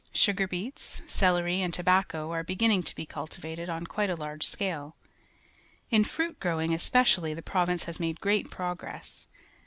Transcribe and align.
S 0.15 0.25
ugar 0.27 0.47
beets, 0.49 1.03
celery, 1.05 1.61
and 1.61 1.71
tobacco 1.71 2.31
are 2.31 2.43
beginning 2.43 2.81
to 2.81 2.95
be 2.95 3.05
cultivated 3.05 3.69
on 3.69 3.85
quite 3.85 4.09
a 4.09 4.15
large 4.15 4.47
scale. 4.47 4.95
In 5.91 6.05
fruit 6.05 6.39
growing, 6.39 6.73
especially, 6.73 7.35
the 7.35 7.43
province 7.43 7.83
has 7.83 7.99
made 7.99 8.19
great 8.19 8.49
progress. 8.49 9.27